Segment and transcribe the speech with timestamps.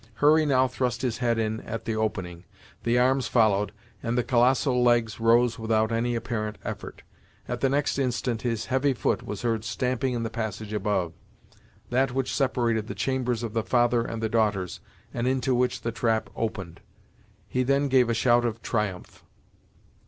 [0.15, 2.43] Hurry now thrust his head in at the opening;
[2.81, 7.03] the arms followed, and the colossal legs rose without any apparent effort.
[7.47, 11.13] At the next instant, his heavy foot was heard stamping in the passage above;
[11.91, 14.79] that which separated the chambers of the father and daughters,
[15.13, 16.81] and into which the trap opened.
[17.47, 19.23] He then gave a shout of triumph.